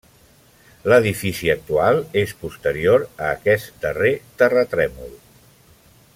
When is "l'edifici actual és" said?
0.91-2.33